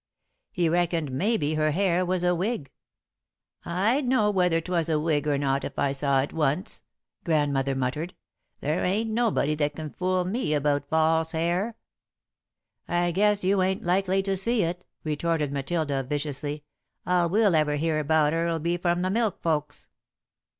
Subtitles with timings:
[0.51, 2.71] He reckoned maybe her hair was a wig."
[3.63, 6.21] [Sidenote: Discussing the Stranger] "I'd know whether 'twas a wig or not, if I saw
[6.21, 6.81] it once,"
[7.23, 8.15] Grandmother muttered.
[8.61, 11.75] "There ain't nobody that can fool me about false hair."
[12.87, 16.63] "I guess you ain't likely to see it," retorted Matilda, viciously.
[17.05, 19.87] "All we'll ever hear about her'll be from the milk folks."